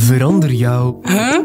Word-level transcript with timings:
Verander 0.00 0.52
jou 0.52 0.96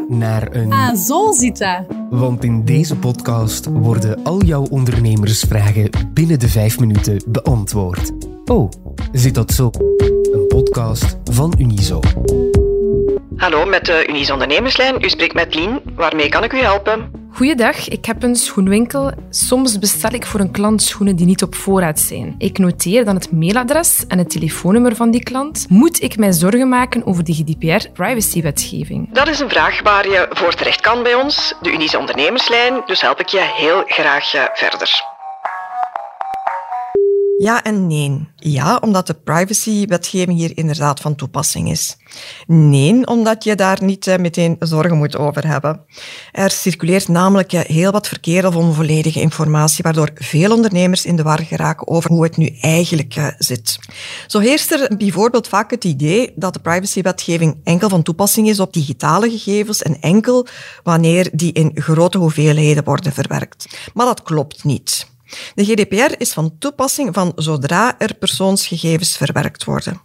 naar 0.08 0.54
een... 0.54 0.72
Ah, 0.72 0.96
zo 0.96 1.32
zit 1.32 1.58
dat. 1.58 1.84
Want 2.10 2.44
in 2.44 2.64
deze 2.64 2.96
podcast 2.96 3.66
worden 3.66 4.24
al 4.24 4.42
jouw 4.42 4.66
ondernemersvragen 4.70 5.90
binnen 6.12 6.38
de 6.38 6.48
vijf 6.48 6.80
minuten 6.80 7.22
beantwoord. 7.26 8.12
Oh, 8.44 8.70
zit 9.12 9.34
dat 9.34 9.52
zo? 9.52 9.70
Een 10.32 10.46
podcast 10.48 11.16
van 11.24 11.54
Unizo. 11.58 12.00
Hallo, 13.36 13.66
met 13.66 13.84
de 13.84 14.06
Unies 14.08 14.30
Ondernemerslijn. 14.30 15.04
U 15.04 15.08
spreekt 15.08 15.34
met 15.34 15.54
Lien. 15.54 15.80
Waarmee 15.96 16.28
kan 16.28 16.44
ik 16.44 16.52
u 16.52 16.58
helpen? 16.58 17.10
Goeiedag, 17.34 17.88
ik 17.88 18.04
heb 18.04 18.22
een 18.22 18.36
schoenwinkel. 18.36 19.12
Soms 19.30 19.78
bestel 19.78 20.12
ik 20.12 20.26
voor 20.26 20.40
een 20.40 20.50
klant 20.50 20.82
schoenen 20.82 21.16
die 21.16 21.26
niet 21.26 21.42
op 21.42 21.54
voorraad 21.54 22.00
zijn. 22.00 22.34
Ik 22.38 22.58
noteer 22.58 23.04
dan 23.04 23.14
het 23.14 23.32
mailadres 23.32 24.06
en 24.08 24.18
het 24.18 24.30
telefoonnummer 24.30 24.96
van 24.96 25.10
die 25.10 25.22
klant. 25.22 25.66
Moet 25.68 26.02
ik 26.02 26.16
mij 26.16 26.32
zorgen 26.32 26.68
maken 26.68 27.06
over 27.06 27.24
de 27.24 27.32
GDPR-privacywetgeving? 27.32 29.12
Dat 29.12 29.28
is 29.28 29.40
een 29.40 29.48
vraag 29.48 29.82
waar 29.82 30.08
je 30.08 30.26
voor 30.30 30.54
terecht 30.54 30.80
kan 30.80 31.02
bij 31.02 31.14
ons, 31.14 31.54
de 31.60 31.72
Unies 31.72 31.96
Ondernemerslijn. 31.96 32.82
Dus 32.86 33.00
help 33.00 33.20
ik 33.20 33.28
je 33.28 33.52
heel 33.56 33.82
graag 33.86 34.34
eh, 34.34 34.42
verder. 34.52 35.13
Ja 37.38 37.62
en 37.62 37.86
nee. 37.86 38.28
Ja, 38.36 38.76
omdat 38.76 39.06
de 39.06 39.14
privacywetgeving 39.14 40.38
hier 40.38 40.56
inderdaad 40.56 41.00
van 41.00 41.14
toepassing 41.14 41.70
is. 41.70 41.96
Nee, 42.46 43.06
omdat 43.06 43.44
je 43.44 43.54
daar 43.54 43.78
niet 43.82 44.06
eh, 44.06 44.18
meteen 44.18 44.56
zorgen 44.58 44.96
moet 44.96 45.16
over 45.16 45.46
hebben. 45.46 45.80
Er 46.32 46.50
circuleert 46.50 47.08
namelijk 47.08 47.52
eh, 47.52 47.60
heel 47.60 47.92
wat 47.92 48.08
verkeerde 48.08 48.48
of 48.48 48.56
onvolledige 48.56 49.20
informatie, 49.20 49.82
waardoor 49.82 50.10
veel 50.14 50.52
ondernemers 50.52 51.04
in 51.04 51.16
de 51.16 51.22
war 51.22 51.42
geraken 51.42 51.88
over 51.88 52.10
hoe 52.10 52.22
het 52.22 52.36
nu 52.36 52.56
eigenlijk 52.60 53.16
eh, 53.16 53.26
zit. 53.38 53.78
Zo 54.26 54.38
heerst 54.38 54.72
er 54.72 54.96
bijvoorbeeld 54.96 55.48
vaak 55.48 55.70
het 55.70 55.84
idee 55.84 56.32
dat 56.36 56.52
de 56.52 56.60
privacywetgeving 56.60 57.56
enkel 57.64 57.88
van 57.88 58.02
toepassing 58.02 58.48
is 58.48 58.60
op 58.60 58.72
digitale 58.72 59.30
gegevens 59.30 59.82
en 59.82 60.00
enkel 60.00 60.46
wanneer 60.82 61.30
die 61.32 61.52
in 61.52 61.70
grote 61.74 62.18
hoeveelheden 62.18 62.84
worden 62.84 63.12
verwerkt. 63.12 63.90
Maar 63.94 64.06
dat 64.06 64.22
klopt 64.22 64.64
niet. 64.64 65.12
De 65.54 65.64
GDPR 65.64 66.14
is 66.18 66.32
van 66.32 66.58
toepassing 66.58 67.14
van 67.14 67.32
zodra 67.36 67.98
er 67.98 68.14
persoonsgegevens 68.14 69.16
verwerkt 69.16 69.64
worden. 69.64 70.00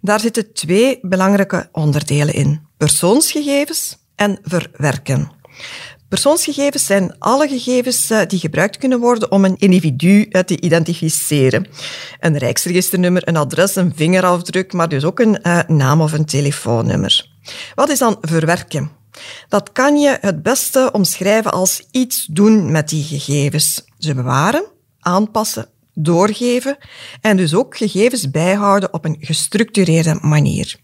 Daar 0.00 0.20
zitten 0.20 0.52
twee 0.52 0.98
belangrijke 1.02 1.68
onderdelen 1.72 2.34
in. 2.34 2.66
Persoonsgegevens 2.76 3.96
en 4.14 4.38
verwerken. 4.42 5.30
Persoonsgegevens 6.08 6.86
zijn 6.86 7.18
alle 7.18 7.48
gegevens 7.48 8.10
eh, 8.10 8.26
die 8.26 8.38
gebruikt 8.38 8.78
kunnen 8.78 9.00
worden 9.00 9.30
om 9.30 9.44
een 9.44 9.56
individu 9.58 10.22
eh, 10.22 10.42
te 10.42 10.60
identificeren. 10.60 11.66
Een 12.20 12.38
rijksregisternummer, 12.38 13.28
een 13.28 13.36
adres, 13.36 13.76
een 13.76 13.92
vingerafdruk, 13.96 14.72
maar 14.72 14.88
dus 14.88 15.04
ook 15.04 15.20
een 15.20 15.38
uh, 15.42 15.60
naam 15.66 16.00
of 16.00 16.12
een 16.12 16.24
telefoonnummer. 16.24 17.30
Wat 17.74 17.88
is 17.88 17.98
dan 17.98 18.16
verwerken? 18.20 18.90
Dat 19.48 19.72
kan 19.72 19.96
je 19.96 20.18
het 20.20 20.42
beste 20.42 20.88
omschrijven 20.92 21.52
als 21.52 21.86
iets 21.90 22.26
doen 22.30 22.70
met 22.72 22.88
die 22.88 23.04
gegevens. 23.04 23.84
Ze 23.98 24.14
bewaren, 24.14 24.64
aanpassen, 25.04 25.68
doorgeven 25.94 26.76
en 27.20 27.36
dus 27.36 27.54
ook 27.54 27.76
gegevens 27.76 28.30
bijhouden 28.30 28.92
op 28.92 29.04
een 29.04 29.16
gestructureerde 29.20 30.18
manier. 30.20 30.76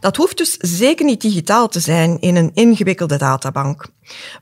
Dat 0.00 0.16
hoeft 0.16 0.36
dus 0.36 0.56
zeker 0.56 1.04
niet 1.04 1.20
digitaal 1.20 1.68
te 1.68 1.80
zijn 1.80 2.20
in 2.20 2.36
een 2.36 2.50
ingewikkelde 2.54 3.16
databank. 3.16 3.86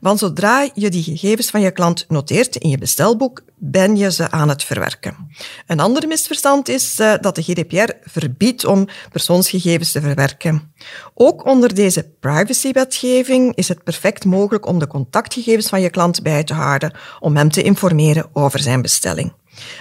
Want 0.01 0.19
zodra 0.19 0.69
je 0.73 0.89
die 0.89 1.03
gegevens 1.03 1.49
van 1.49 1.61
je 1.61 1.71
klant 1.71 2.05
noteert 2.07 2.55
in 2.55 2.69
je 2.69 2.77
bestelboek, 2.77 3.41
ben 3.57 3.95
je 3.95 4.11
ze 4.11 4.31
aan 4.31 4.49
het 4.49 4.63
verwerken. 4.63 5.31
Een 5.67 5.79
ander 5.79 6.07
misverstand 6.07 6.69
is 6.69 6.99
uh, 6.99 7.13
dat 7.21 7.35
de 7.35 7.41
GDPR 7.41 7.91
verbiedt 8.01 8.65
om 8.65 8.87
persoonsgegevens 9.11 9.91
te 9.91 10.01
verwerken. 10.01 10.73
Ook 11.13 11.45
onder 11.45 11.75
deze 11.75 12.09
privacywetgeving 12.19 13.55
is 13.55 13.67
het 13.67 13.83
perfect 13.83 14.25
mogelijk 14.25 14.65
om 14.65 14.79
de 14.79 14.87
contactgegevens 14.87 15.67
van 15.67 15.81
je 15.81 15.89
klant 15.89 16.23
bij 16.23 16.43
te 16.43 16.53
houden, 16.53 16.93
om 17.19 17.35
hem 17.35 17.51
te 17.51 17.63
informeren 17.63 18.29
over 18.33 18.59
zijn 18.59 18.81
bestelling. 18.81 19.33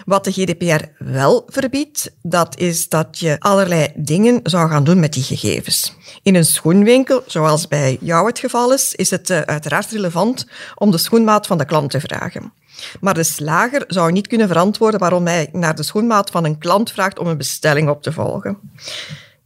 Wat 0.04 0.24
de 0.24 0.32
GDPR 0.32 0.84
wel 0.98 1.44
verbiedt, 1.46 2.10
dat 2.22 2.58
is 2.58 2.88
dat 2.88 3.18
je 3.18 3.36
allerlei 3.38 3.88
dingen 3.94 4.40
zou 4.42 4.70
gaan 4.70 4.84
doen 4.84 5.00
met 5.00 5.12
die 5.12 5.22
gegevens. 5.22 5.96
In 6.22 6.34
een 6.34 6.44
schoenwinkel, 6.44 7.22
zoals 7.26 7.68
bij 7.68 7.98
jou 8.00 8.26
het 8.26 8.38
geval 8.38 8.72
is, 8.72 8.94
is 8.94 9.10
het 9.10 9.30
uh, 9.30 9.40
uiteraard 9.40 9.90
relevant 9.90 10.46
om 10.74 10.90
de 10.90 10.98
schoenmaat 10.98 11.46
van 11.46 11.58
de 11.58 11.64
klant 11.64 11.90
te 11.90 12.00
vragen. 12.00 12.52
Maar 13.00 13.14
de 13.14 13.22
slager 13.22 13.84
zou 13.86 14.12
niet 14.12 14.26
kunnen 14.26 14.48
verantwoorden 14.48 15.00
waarom 15.00 15.26
hij 15.26 15.48
naar 15.52 15.74
de 15.74 15.82
schoenmaat 15.82 16.30
van 16.30 16.44
een 16.44 16.58
klant 16.58 16.92
vraagt 16.92 17.18
om 17.18 17.26
een 17.26 17.36
bestelling 17.36 17.88
op 17.88 18.02
te 18.02 18.12
volgen. 18.12 18.58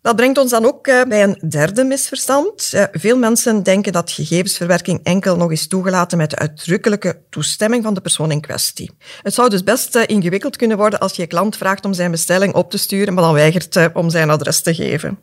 Dat 0.02 0.16
brengt 0.16 0.38
ons 0.38 0.50
dan 0.50 0.66
ook 0.66 0.86
eh, 0.86 1.02
bij 1.02 1.22
een 1.22 1.38
derde 1.48 1.84
misverstand. 1.84 2.72
Eh, 2.72 2.84
veel 2.92 3.16
mensen 3.16 3.62
denken 3.62 3.92
dat 3.92 4.10
gegevensverwerking 4.10 5.00
enkel 5.02 5.36
nog 5.36 5.52
is 5.52 5.68
toegelaten 5.68 6.18
met 6.18 6.30
de 6.30 6.36
uitdrukkelijke 6.36 7.20
toestemming 7.30 7.82
van 7.82 7.94
de 7.94 8.00
persoon 8.00 8.30
in 8.30 8.40
kwestie. 8.40 8.90
Het 9.22 9.34
zou 9.34 9.48
dus 9.48 9.64
best 9.64 9.96
eh, 9.96 10.02
ingewikkeld 10.06 10.56
kunnen 10.56 10.76
worden 10.76 10.98
als 10.98 11.16
je 11.16 11.26
klant 11.26 11.56
vraagt 11.56 11.84
om 11.84 11.92
zijn 11.92 12.10
bestelling 12.10 12.54
op 12.54 12.70
te 12.70 12.78
sturen, 12.78 13.14
maar 13.14 13.24
dan 13.24 13.34
weigert 13.34 13.90
om 13.92 14.10
zijn 14.10 14.30
adres 14.30 14.62
te 14.62 14.74
geven. 14.74 15.18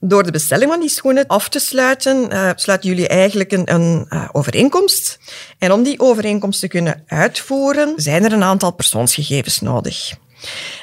Door 0.00 0.22
de 0.22 0.30
bestelling 0.30 0.70
van 0.70 0.80
die 0.80 0.88
schoenen 0.88 1.26
af 1.26 1.48
te 1.48 1.58
sluiten, 1.58 2.28
sluiten 2.56 2.88
jullie 2.88 3.08
eigenlijk 3.08 3.52
een, 3.52 3.74
een 3.74 4.08
overeenkomst. 4.32 5.18
En 5.58 5.72
om 5.72 5.82
die 5.82 6.00
overeenkomst 6.00 6.60
te 6.60 6.68
kunnen 6.68 7.02
uitvoeren, 7.06 7.92
zijn 7.96 8.24
er 8.24 8.32
een 8.32 8.42
aantal 8.42 8.72
persoonsgegevens 8.72 9.60
nodig. 9.60 10.12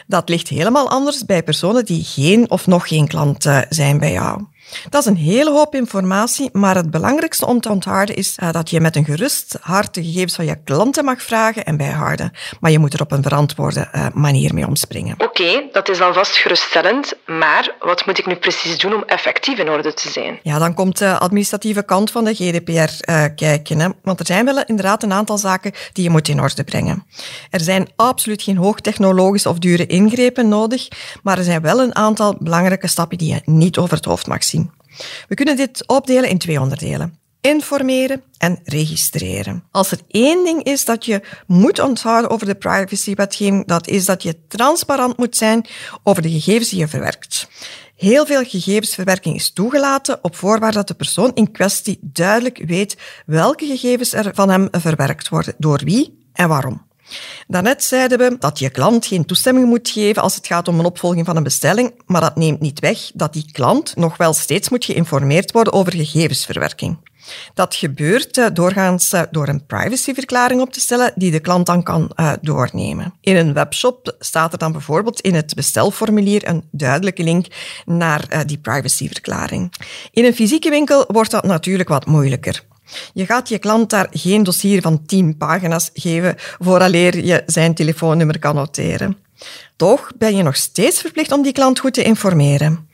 Dat 0.07 0.29
ligt 0.29 0.47
helemaal 0.47 0.89
anders 0.89 1.25
bij 1.25 1.43
personen 1.43 1.85
die 1.85 2.03
geen 2.03 2.49
of 2.49 2.67
nog 2.67 2.87
geen 2.87 3.07
klant 3.07 3.49
zijn 3.69 3.99
bij 3.99 4.11
jou. 4.11 4.43
Dat 4.89 5.01
is 5.01 5.07
een 5.07 5.17
hele 5.17 5.51
hoop 5.51 5.75
informatie, 5.75 6.49
maar 6.51 6.75
het 6.75 6.91
belangrijkste 6.91 7.45
om 7.45 7.61
te 7.61 7.69
onthouden 7.69 8.15
is 8.15 8.37
uh, 8.43 8.51
dat 8.51 8.69
je 8.69 8.79
met 8.79 8.95
een 8.95 9.05
gerust 9.05 9.57
hart 9.61 9.93
de 9.93 10.03
gegevens 10.03 10.35
van 10.35 10.45
je 10.45 10.57
klanten 10.63 11.05
mag 11.05 11.21
vragen 11.21 11.65
en 11.65 11.77
bijhouden. 11.77 12.31
Maar 12.59 12.71
je 12.71 12.79
moet 12.79 12.93
er 12.93 13.01
op 13.01 13.11
een 13.11 13.23
verantwoorde 13.23 13.87
uh, 13.95 14.07
manier 14.13 14.53
mee 14.53 14.67
omspringen. 14.67 15.13
Oké, 15.13 15.23
okay, 15.23 15.69
dat 15.71 15.89
is 15.89 16.01
alvast 16.01 16.35
geruststellend, 16.35 17.13
maar 17.25 17.75
wat 17.79 18.05
moet 18.05 18.17
ik 18.17 18.25
nu 18.25 18.35
precies 18.35 18.77
doen 18.77 18.93
om 18.93 19.03
effectief 19.03 19.57
in 19.57 19.69
orde 19.69 19.93
te 19.93 20.09
zijn? 20.09 20.39
Ja, 20.43 20.59
dan 20.59 20.73
komt 20.73 20.97
de 20.97 21.17
administratieve 21.17 21.83
kant 21.83 22.11
van 22.11 22.23
de 22.23 22.33
GDPR 22.33 22.71
uh, 23.11 23.25
kijken. 23.35 23.79
Hè? 23.79 23.89
Want 24.03 24.19
er 24.19 24.25
zijn 24.25 24.45
wel 24.45 24.63
inderdaad 24.65 25.03
een 25.03 25.13
aantal 25.13 25.37
zaken 25.37 25.71
die 25.93 26.03
je 26.03 26.09
moet 26.09 26.27
in 26.27 26.41
orde 26.41 26.63
brengen. 26.63 27.05
Er 27.49 27.59
zijn 27.59 27.89
absoluut 27.95 28.41
geen 28.41 28.57
hoogtechnologische 28.57 29.49
of 29.49 29.59
dure 29.59 29.85
ingrepen 29.85 30.47
nodig, 30.47 30.87
maar 31.23 31.37
er 31.37 31.43
zijn 31.43 31.61
wel 31.61 31.81
een 31.81 31.95
aantal 31.95 32.35
belangrijke 32.39 32.87
stappen 32.87 33.17
die 33.17 33.33
je 33.33 33.41
niet 33.45 33.77
over 33.77 33.95
het 33.95 34.05
hoofd 34.05 34.27
mag 34.27 34.43
zien. 34.43 34.66
We 35.27 35.35
kunnen 35.35 35.55
dit 35.55 35.87
opdelen 35.87 36.29
in 36.29 36.37
twee 36.37 36.61
onderdelen. 36.61 37.19
Informeren 37.41 38.23
en 38.37 38.59
registreren. 38.63 39.63
Als 39.71 39.91
er 39.91 39.99
één 40.07 40.45
ding 40.45 40.63
is 40.63 40.85
dat 40.85 41.05
je 41.05 41.21
moet 41.47 41.79
onthouden 41.79 42.29
over 42.29 42.47
de 42.47 42.55
privacywetgeving, 42.55 43.67
dat 43.67 43.87
is 43.87 44.05
dat 44.05 44.23
je 44.23 44.47
transparant 44.47 45.17
moet 45.17 45.37
zijn 45.37 45.65
over 46.03 46.21
de 46.21 46.29
gegevens 46.29 46.69
die 46.69 46.79
je 46.79 46.87
verwerkt. 46.87 47.47
Heel 47.95 48.25
veel 48.25 48.43
gegevensverwerking 48.43 49.35
is 49.35 49.51
toegelaten 49.51 50.23
op 50.23 50.35
voorwaarde 50.35 50.77
dat 50.77 50.87
de 50.87 50.93
persoon 50.93 51.31
in 51.33 51.51
kwestie 51.51 51.99
duidelijk 52.01 52.63
weet 52.65 52.97
welke 53.25 53.65
gegevens 53.65 54.13
er 54.13 54.31
van 54.33 54.49
hem 54.49 54.67
verwerkt 54.71 55.29
worden, 55.29 55.55
door 55.57 55.81
wie 55.83 56.27
en 56.33 56.47
waarom. 56.47 56.86
Daarnet 57.47 57.83
zeiden 57.83 58.17
we 58.17 58.35
dat 58.39 58.59
je 58.59 58.69
klant 58.69 59.05
geen 59.05 59.25
toestemming 59.25 59.65
moet 59.67 59.89
geven 59.89 60.21
als 60.21 60.35
het 60.35 60.47
gaat 60.47 60.67
om 60.67 60.79
een 60.79 60.85
opvolging 60.85 61.25
van 61.25 61.35
een 61.35 61.43
bestelling, 61.43 62.01
maar 62.05 62.21
dat 62.21 62.35
neemt 62.35 62.59
niet 62.59 62.79
weg 62.79 63.11
dat 63.13 63.33
die 63.33 63.51
klant 63.51 63.95
nog 63.95 64.17
wel 64.17 64.33
steeds 64.33 64.69
moet 64.69 64.85
geïnformeerd 64.85 65.51
worden 65.51 65.73
over 65.73 65.93
gegevensverwerking. 65.93 66.97
Dat 67.53 67.75
gebeurt 67.75 68.37
uh, 68.37 68.45
doorgaans 68.53 69.13
uh, 69.13 69.21
door 69.31 69.47
een 69.47 69.65
privacyverklaring 69.65 70.61
op 70.61 70.73
te 70.73 70.79
stellen 70.79 71.11
die 71.15 71.31
de 71.31 71.39
klant 71.39 71.65
dan 71.65 71.83
kan 71.83 72.11
uh, 72.15 72.33
doornemen. 72.41 73.13
In 73.21 73.35
een 73.35 73.53
webshop 73.53 74.15
staat 74.19 74.51
er 74.51 74.57
dan 74.57 74.71
bijvoorbeeld 74.71 75.21
in 75.21 75.35
het 75.35 75.55
bestelformulier 75.55 76.47
een 76.47 76.67
duidelijke 76.71 77.23
link 77.23 77.45
naar 77.85 78.43
die 78.45 78.57
privacyverklaring. 78.57 79.73
In 80.11 80.25
een 80.25 80.35
fysieke 80.35 80.69
winkel 80.69 81.05
wordt 81.07 81.31
dat 81.31 81.45
natuurlijk 81.45 81.89
wat 81.89 82.05
moeilijker. 82.05 82.63
Je 83.13 83.25
gaat 83.25 83.49
je 83.49 83.59
klant 83.59 83.89
daar 83.89 84.07
geen 84.11 84.43
dossier 84.43 84.81
van 84.81 85.05
10 85.05 85.37
pagina's 85.37 85.89
geven 85.93 86.35
vooraleer 86.59 87.25
je 87.25 87.43
zijn 87.45 87.73
telefoonnummer 87.73 88.39
kan 88.39 88.55
noteren. 88.55 89.17
Toch 89.75 90.11
ben 90.17 90.35
je 90.35 90.43
nog 90.43 90.55
steeds 90.55 91.01
verplicht 91.01 91.31
om 91.31 91.41
die 91.41 91.51
klant 91.51 91.79
goed 91.79 91.93
te 91.93 92.03
informeren. 92.03 92.89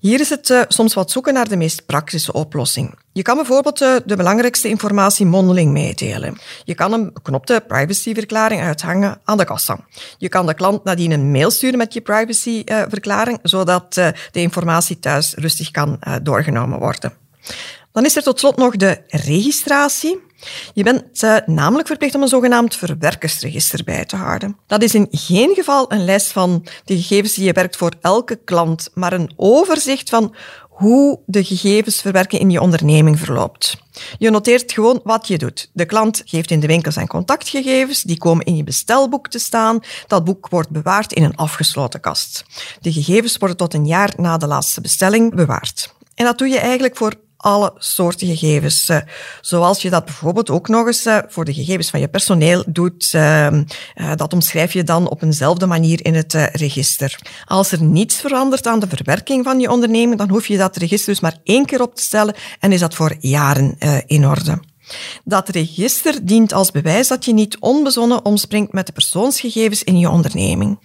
Hier 0.00 0.20
is 0.20 0.30
het 0.30 0.48
uh, 0.48 0.60
soms 0.68 0.94
wat 0.94 1.10
zoeken 1.10 1.34
naar 1.34 1.48
de 1.48 1.56
meest 1.56 1.86
praktische 1.86 2.32
oplossing. 2.32 2.94
Je 3.12 3.22
kan 3.22 3.36
bijvoorbeeld 3.36 3.80
uh, 3.80 3.96
de 4.04 4.16
belangrijkste 4.16 4.68
informatie 4.68 5.26
mondeling 5.26 5.72
meedelen. 5.72 6.38
Je 6.64 6.74
kan 6.74 6.92
een 6.92 7.12
beknopte 7.12 7.64
privacyverklaring 7.66 8.62
uithangen 8.62 9.20
aan 9.24 9.36
de 9.36 9.44
kassa. 9.44 9.78
Je 10.18 10.28
kan 10.28 10.46
de 10.46 10.54
klant 10.54 10.84
nadien 10.84 11.10
een 11.10 11.30
mail 11.30 11.50
sturen 11.50 11.78
met 11.78 11.94
je 11.94 12.00
privacyverklaring, 12.00 13.38
zodat 13.42 13.94
de 13.94 14.14
informatie 14.32 14.98
thuis 14.98 15.34
rustig 15.34 15.70
kan 15.70 15.98
doorgenomen 16.22 16.78
worden. 16.78 17.12
Dan 17.92 18.04
is 18.04 18.16
er 18.16 18.22
tot 18.22 18.38
slot 18.38 18.56
nog 18.56 18.76
de 18.76 19.02
registratie. 19.06 20.18
Je 20.74 20.82
bent 20.82 21.22
uh, 21.22 21.36
namelijk 21.46 21.88
verplicht 21.88 22.14
om 22.14 22.22
een 22.22 22.28
zogenaamd 22.28 22.76
verwerkersregister 22.76 23.84
bij 23.84 24.04
te 24.04 24.16
houden. 24.16 24.56
Dat 24.66 24.82
is 24.82 24.94
in 24.94 25.08
geen 25.10 25.54
geval 25.54 25.92
een 25.92 26.04
lijst 26.04 26.32
van 26.32 26.66
de 26.84 26.96
gegevens 26.96 27.34
die 27.34 27.44
je 27.44 27.52
werkt 27.52 27.76
voor 27.76 27.92
elke 28.00 28.36
klant, 28.44 28.90
maar 28.94 29.12
een 29.12 29.32
overzicht 29.36 30.08
van 30.08 30.34
hoe 30.68 31.20
de 31.26 31.44
gegevensverwerking 31.44 32.42
in 32.42 32.50
je 32.50 32.60
onderneming 32.60 33.18
verloopt. 33.18 33.76
Je 34.18 34.30
noteert 34.30 34.72
gewoon 34.72 35.00
wat 35.04 35.28
je 35.28 35.38
doet. 35.38 35.70
De 35.72 35.84
klant 35.84 36.22
geeft 36.24 36.50
in 36.50 36.60
de 36.60 36.66
winkel 36.66 36.92
zijn 36.92 37.06
contactgegevens, 37.06 38.02
die 38.02 38.18
komen 38.18 38.44
in 38.44 38.56
je 38.56 38.64
bestelboek 38.64 39.28
te 39.28 39.38
staan. 39.38 39.80
Dat 40.06 40.24
boek 40.24 40.48
wordt 40.48 40.70
bewaard 40.70 41.12
in 41.12 41.22
een 41.22 41.36
afgesloten 41.36 42.00
kast. 42.00 42.44
De 42.80 42.92
gegevens 42.92 43.36
worden 43.36 43.56
tot 43.56 43.74
een 43.74 43.86
jaar 43.86 44.12
na 44.16 44.36
de 44.36 44.46
laatste 44.46 44.80
bestelling 44.80 45.34
bewaard. 45.34 45.94
En 46.14 46.24
dat 46.24 46.38
doe 46.38 46.48
je 46.48 46.58
eigenlijk 46.58 46.96
voor 46.96 47.14
alle 47.40 47.72
soorten 47.78 48.26
gegevens. 48.26 48.88
Eh, 48.88 48.98
zoals 49.40 49.82
je 49.82 49.90
dat 49.90 50.04
bijvoorbeeld 50.04 50.50
ook 50.50 50.68
nog 50.68 50.86
eens 50.86 51.06
eh, 51.06 51.18
voor 51.28 51.44
de 51.44 51.54
gegevens 51.54 51.90
van 51.90 52.00
je 52.00 52.08
personeel 52.08 52.64
doet. 52.66 53.10
Ehm, 53.14 53.64
eh, 53.94 54.12
dat 54.16 54.32
omschrijf 54.32 54.72
je 54.72 54.84
dan 54.84 55.08
op 55.08 55.22
eenzelfde 55.22 55.66
manier 55.66 56.04
in 56.04 56.14
het 56.14 56.32
register. 56.52 57.18
Als 57.46 57.72
er 57.72 57.82
niets 57.82 58.16
verandert 58.16 58.66
aan 58.66 58.80
de 58.80 58.88
verwerking 58.88 59.44
van 59.44 59.60
je 59.60 59.70
onderneming, 59.70 60.18
dan 60.18 60.28
hoef 60.28 60.46
je 60.46 60.56
dat 60.56 60.76
register 60.76 61.12
dus 61.12 61.20
maar 61.20 61.36
één 61.44 61.66
keer 61.66 61.82
op 61.82 61.94
te 61.94 62.02
stellen 62.02 62.34
en 62.60 62.72
is 62.72 62.80
dat 62.80 62.94
voor 62.94 63.16
jaren 63.20 63.78
in 64.06 64.26
orde. 64.26 64.58
Dat 65.24 65.48
register 65.48 66.26
dient 66.26 66.52
als 66.52 66.70
bewijs 66.70 67.08
dat 67.08 67.24
je 67.24 67.32
niet 67.32 67.58
onbezonnen 67.58 68.24
omspringt 68.24 68.72
met 68.72 68.86
de 68.86 68.92
persoonsgegevens 68.92 69.84
in 69.84 69.98
je 69.98 70.10
onderneming. 70.10 70.78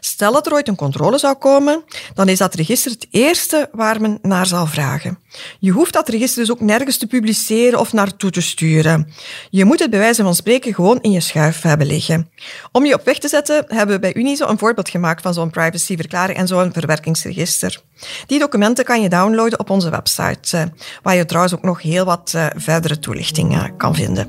Stel 0.00 0.32
dat 0.32 0.46
er 0.46 0.52
ooit 0.52 0.68
een 0.68 0.76
controle 0.76 1.18
zou 1.18 1.34
komen, 1.34 1.84
dan 2.14 2.28
is 2.28 2.38
dat 2.38 2.54
register 2.54 2.90
het 2.90 3.06
eerste 3.10 3.68
waar 3.72 4.00
men 4.00 4.18
naar 4.22 4.46
zal 4.46 4.66
vragen. 4.66 5.18
Je 5.58 5.70
hoeft 5.70 5.92
dat 5.92 6.08
register 6.08 6.40
dus 6.40 6.50
ook 6.50 6.60
nergens 6.60 6.96
te 6.96 7.06
publiceren 7.06 7.78
of 7.78 7.92
naartoe 7.92 8.30
te 8.30 8.40
sturen. 8.40 9.08
Je 9.50 9.64
moet 9.64 9.78
het 9.78 9.90
bij 9.90 9.98
wijze 9.98 10.22
van 10.22 10.34
spreken 10.34 10.74
gewoon 10.74 11.00
in 11.00 11.10
je 11.10 11.20
schuif 11.20 11.62
hebben 11.62 11.86
liggen. 11.86 12.30
Om 12.72 12.86
je 12.86 12.94
op 12.94 13.04
weg 13.04 13.18
te 13.18 13.28
zetten, 13.28 13.64
hebben 13.68 13.94
we 13.94 14.00
bij 14.00 14.14
Unizo 14.14 14.46
een 14.46 14.58
voorbeeld 14.58 14.88
gemaakt 14.88 15.22
van 15.22 15.34
zo'n 15.34 15.50
privacyverklaring 15.50 16.38
en 16.38 16.46
zo'n 16.46 16.72
verwerkingsregister. 16.72 17.80
Die 18.26 18.38
documenten 18.38 18.84
kan 18.84 19.02
je 19.02 19.08
downloaden 19.08 19.58
op 19.58 19.70
onze 19.70 19.90
website, 19.90 20.56
eh, 20.56 20.64
waar 21.02 21.14
je 21.14 21.24
trouwens 21.24 21.54
ook 21.54 21.62
nog 21.62 21.82
heel 21.82 22.04
wat 22.04 22.32
eh, 22.34 22.46
verdere 22.56 22.98
toelichting 22.98 23.52
eh, 23.52 23.64
kan 23.76 23.94
vinden. 23.94 24.28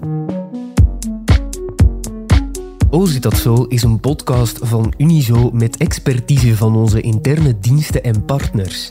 Oh, 2.90 3.08
zit 3.08 3.22
dat 3.22 3.38
zo 3.38 3.64
is 3.64 3.84
een 3.84 4.00
podcast 4.00 4.60
van 4.62 4.94
Unizo 4.98 5.50
met 5.54 5.78
expertise 5.78 6.56
van 6.56 6.76
onze 6.76 7.02
interne 7.02 7.60
diensten 7.60 8.04
en 8.04 8.26
partners. 8.26 8.88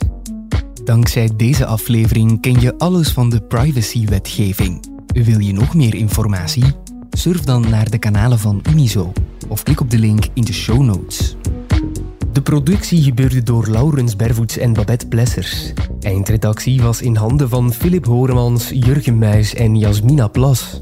Dankzij 0.83 1.29
deze 1.35 1.65
aflevering 1.65 2.41
ken 2.41 2.59
je 2.59 2.77
alles 2.77 3.11
van 3.11 3.29
de 3.29 3.41
privacywetgeving. 3.41 4.85
Wil 5.05 5.39
je 5.39 5.53
nog 5.53 5.75
meer 5.75 5.95
informatie? 5.95 6.63
Surf 7.11 7.41
dan 7.41 7.69
naar 7.69 7.89
de 7.89 7.97
kanalen 7.97 8.39
van 8.39 8.61
Unizo 8.69 9.11
of 9.47 9.63
klik 9.63 9.79
op 9.79 9.89
de 9.89 9.97
link 9.97 10.25
in 10.33 10.43
de 10.43 10.53
show 10.53 10.81
notes. 10.81 11.35
De 12.31 12.41
productie 12.41 13.03
gebeurde 13.03 13.43
door 13.43 13.67
Laurens 13.67 14.15
Bervoets 14.15 14.57
en 14.57 14.73
Babette 14.73 15.07
Plessers. 15.07 15.73
Eindredactie 15.99 16.81
was 16.81 17.01
in 17.01 17.15
handen 17.15 17.49
van 17.49 17.73
Philip 17.73 18.05
Horemans, 18.05 18.69
Jurgen 18.69 19.17
Muis 19.17 19.53
en 19.53 19.77
Jasmina 19.77 20.27
Plas. 20.27 20.81